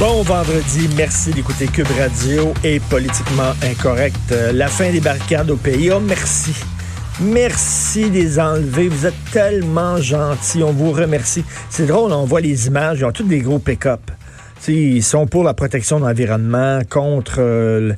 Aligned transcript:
Bon 0.00 0.22
vendredi, 0.22 0.88
merci 0.96 1.30
d'écouter 1.32 1.66
Cube 1.66 1.86
Radio 1.98 2.54
et 2.64 2.80
Politiquement 2.80 3.52
Incorrect. 3.62 4.16
Euh, 4.32 4.50
La 4.52 4.68
fin 4.68 4.90
des 4.90 5.00
barricades 5.00 5.50
au 5.50 5.56
pays. 5.56 5.90
Oh, 5.90 6.00
merci. 6.00 6.54
Merci 7.20 8.08
de 8.08 8.14
les 8.14 8.40
enlever. 8.40 8.88
Vous 8.88 9.04
êtes 9.04 9.30
tellement 9.30 9.98
gentils. 9.98 10.62
On 10.62 10.72
vous 10.72 10.92
remercie. 10.92 11.44
C'est 11.68 11.84
drôle, 11.84 12.12
on 12.12 12.24
voit 12.24 12.40
les 12.40 12.66
images. 12.66 13.00
Ils 13.00 13.04
ont 13.04 13.12
tous 13.12 13.24
des 13.24 13.40
gros 13.40 13.58
pick-up. 13.58 14.00
Ils 14.68 15.02
sont 15.02 15.26
pour 15.26 15.44
la 15.44 15.52
protection 15.52 16.00
de 16.00 16.06
l'environnement, 16.06 16.80
contre 16.88 17.36
euh, 17.40 17.92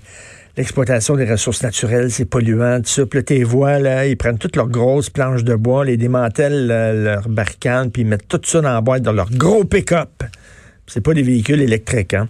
l'exploitation 0.57 1.17
des 1.17 1.31
ressources 1.31 1.63
naturelles, 1.63 2.11
c'est 2.11 2.25
polluant, 2.25 2.79
tout 2.79 2.89
ça. 2.89 3.07
Puis 3.07 3.25
tes 3.25 3.45
vois, 3.45 3.79
là, 3.79 4.07
ils 4.07 4.17
prennent 4.17 4.39
toutes 4.39 4.57
leurs 4.57 4.69
grosses 4.69 5.11
planches 5.11 5.45
de 5.45 5.55
bois, 5.55 5.85
les 5.85 5.97
démantèlent 5.97 6.67
leurs 6.67 7.29
barricades, 7.29 7.91
puis 7.93 8.03
ils 8.03 8.09
mettent 8.09 8.29
tout 8.29 8.41
ça 8.45 8.61
dans 8.61 8.73
la 8.73 8.81
boîte 8.81 9.03
dans 9.03 9.13
leur 9.13 9.31
gros 9.31 9.65
pick-up. 9.65 10.23
C'est 10.89 11.01
pas 11.01 11.15
des 11.15 11.23
véhicules 11.23 11.61
électriques, 11.61 12.15
hein. 12.15 12.29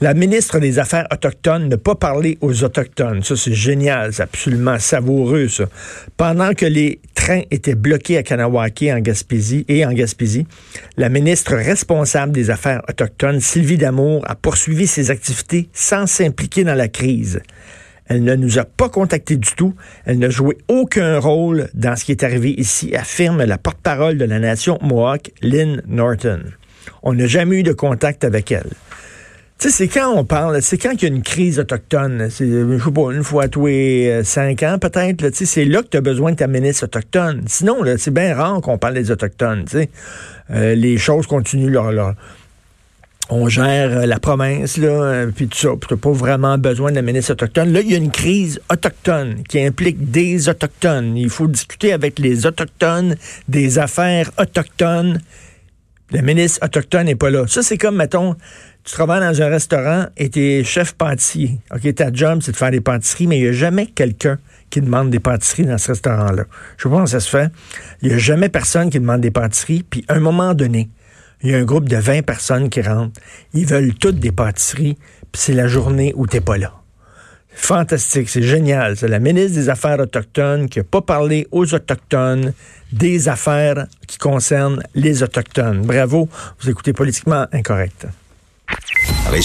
La 0.00 0.14
ministre 0.14 0.60
des 0.60 0.78
Affaires 0.78 1.08
autochtones 1.12 1.68
n'a 1.68 1.78
pas 1.78 1.96
parlé 1.96 2.38
aux 2.40 2.62
Autochtones. 2.62 3.24
Ça, 3.24 3.34
c'est 3.34 3.52
génial. 3.52 4.12
C'est 4.12 4.22
absolument 4.22 4.78
savoureux, 4.78 5.48
ça. 5.48 5.64
Pendant 6.16 6.54
que 6.54 6.64
les 6.64 7.00
trains 7.14 7.42
étaient 7.50 7.74
bloqués 7.74 8.16
à 8.16 8.22
Kanawake 8.22 8.84
en 8.92 9.00
Gaspésie 9.00 9.64
et 9.66 9.84
en 9.84 9.92
Gaspésie, 9.92 10.46
la 10.96 11.08
ministre 11.08 11.56
responsable 11.56 12.32
des 12.32 12.50
Affaires 12.50 12.82
autochtones, 12.88 13.40
Sylvie 13.40 13.78
Damour, 13.78 14.22
a 14.28 14.36
poursuivi 14.36 14.86
ses 14.86 15.10
activités 15.10 15.68
sans 15.72 16.06
s'impliquer 16.06 16.62
dans 16.62 16.76
la 16.76 16.88
crise. 16.88 17.40
Elle 18.06 18.22
ne 18.22 18.36
nous 18.36 18.58
a 18.58 18.64
pas 18.64 18.88
contactés 18.88 19.36
du 19.36 19.50
tout. 19.56 19.74
Elle 20.06 20.18
n'a 20.18 20.30
joué 20.30 20.56
aucun 20.68 21.18
rôle 21.18 21.68
dans 21.74 21.96
ce 21.96 22.04
qui 22.04 22.12
est 22.12 22.22
arrivé 22.22 22.54
ici, 22.56 22.94
affirme 22.94 23.42
la 23.44 23.58
porte-parole 23.58 24.16
de 24.16 24.24
la 24.24 24.38
nation 24.38 24.78
Mohawk, 24.82 25.32
Lynn 25.42 25.82
Norton. 25.86 26.42
On 27.02 27.14
n'a 27.14 27.26
jamais 27.26 27.56
eu 27.56 27.62
de 27.62 27.72
contact 27.72 28.24
avec 28.24 28.52
elle. 28.52 28.70
Tu 29.58 29.70
sais, 29.70 29.74
c'est 29.74 29.88
quand 29.88 30.12
on 30.14 30.24
parle, 30.24 30.62
c'est 30.62 30.78
quand 30.78 30.92
il 30.92 31.02
y 31.02 31.04
a 31.06 31.08
une 31.08 31.22
crise 31.22 31.58
autochtone. 31.58 32.28
C'est, 32.30 32.48
je 32.48 32.78
sais 32.78 32.90
pas, 32.92 33.10
une 33.12 33.24
fois 33.24 33.48
tous 33.48 33.66
les 33.66 34.08
euh, 34.08 34.22
cinq 34.22 34.62
ans 34.62 34.78
peut-être. 34.78 35.30
Tu 35.30 35.34
sais, 35.34 35.46
c'est 35.46 35.64
là 35.64 35.82
que 35.82 35.88
tu 35.88 35.96
as 35.96 36.00
besoin 36.00 36.30
de 36.30 36.36
ta 36.36 36.46
ministre 36.46 36.84
autochtone. 36.84 37.42
Sinon, 37.48 37.78
c'est 37.96 38.14
bien 38.14 38.36
rare 38.36 38.60
qu'on 38.60 38.78
parle 38.78 38.94
des 38.94 39.10
Autochtones. 39.10 39.64
Euh, 40.50 40.74
les 40.76 40.96
choses 40.96 41.26
continuent 41.26 41.72
leur, 41.72 41.90
leur- 41.90 42.14
on 43.30 43.48
gère 43.48 43.98
euh, 43.98 44.06
la 44.06 44.18
province, 44.20 44.76
là, 44.76 45.26
puis 45.34 45.48
tout 45.48 45.58
ça, 45.58 45.70
puis 45.70 45.88
t'as 45.90 45.96
pas 45.96 46.12
vraiment 46.12 46.56
besoin 46.56 46.90
de 46.90 46.96
la 46.96 47.02
ministre 47.02 47.32
autochtone. 47.32 47.72
Là, 47.72 47.80
il 47.80 47.90
y 47.90 47.94
a 47.94 47.98
une 47.98 48.12
crise 48.12 48.60
autochtone 48.72 49.42
qui 49.48 49.60
implique 49.60 50.10
des 50.10 50.48
Autochtones. 50.48 51.16
Il 51.16 51.28
faut 51.28 51.48
discuter 51.48 51.92
avec 51.92 52.18
les 52.20 52.46
Autochtones 52.46 53.16
des 53.48 53.78
affaires 53.78 54.30
autochtones. 54.38 55.20
La 56.10 56.22
ministre 56.22 56.64
autochtone 56.64 57.04
n'est 57.04 57.16
pas 57.16 57.28
là. 57.28 57.46
Ça, 57.46 57.62
c'est 57.62 57.76
comme, 57.76 57.96
mettons, 57.96 58.34
tu 58.82 58.92
travailles 58.92 59.20
dans 59.20 59.42
un 59.42 59.48
restaurant 59.48 60.06
et 60.16 60.30
t'es 60.30 60.64
chef 60.64 60.94
pâtissier. 60.94 61.60
OK, 61.74 61.94
ta 61.94 62.10
job, 62.10 62.40
c'est 62.42 62.52
de 62.52 62.56
faire 62.56 62.70
des 62.70 62.80
pâtisseries, 62.80 63.26
mais 63.26 63.38
il 63.38 63.42
n'y 63.42 63.48
a 63.48 63.52
jamais 63.52 63.86
quelqu'un 63.86 64.38
qui 64.70 64.80
demande 64.80 65.10
des 65.10 65.20
pâtisseries 65.20 65.66
dans 65.66 65.76
ce 65.76 65.88
restaurant-là. 65.88 66.44
Je 66.78 66.82
sais 66.82 66.88
pas 66.88 66.94
comment 66.94 67.06
ça 67.06 67.20
se 67.20 67.28
fait. 67.28 67.50
Il 68.00 68.08
n'y 68.08 68.14
a 68.14 68.18
jamais 68.18 68.48
personne 68.48 68.88
qui 68.88 68.98
demande 68.98 69.20
des 69.20 69.30
pâtisseries, 69.30 69.82
puis 69.82 70.04
à 70.08 70.14
un 70.14 70.20
moment 70.20 70.54
donné, 70.54 70.88
il 71.42 71.50
y 71.50 71.54
a 71.54 71.58
un 71.58 71.64
groupe 71.64 71.88
de 71.88 71.96
20 71.96 72.22
personnes 72.22 72.70
qui 72.70 72.80
rentrent. 72.80 73.20
Ils 73.52 73.66
veulent 73.66 73.94
toutes 73.94 74.18
des 74.18 74.32
pâtisseries, 74.32 74.96
puis 75.30 75.42
c'est 75.42 75.52
la 75.52 75.68
journée 75.68 76.14
où 76.16 76.26
t'es 76.26 76.40
pas 76.40 76.56
là. 76.56 76.77
Fantastique, 77.60 78.30
c'est 78.30 78.42
génial. 78.42 78.96
C'est 78.96 79.08
la 79.08 79.18
ministre 79.18 79.54
des 79.58 79.68
Affaires 79.68 79.98
autochtones 80.00 80.68
qui 80.68 80.78
n'a 80.78 80.84
pas 80.84 81.02
parlé 81.02 81.46
aux 81.50 81.74
Autochtones 81.74 82.54
des 82.92 83.28
affaires 83.28 83.86
qui 84.06 84.16
concernent 84.16 84.82
les 84.94 85.22
Autochtones. 85.22 85.82
Bravo, 85.82 86.28
vous 86.60 86.70
écoutez 86.70 86.94
politiquement 86.94 87.46
incorrect. 87.52 88.06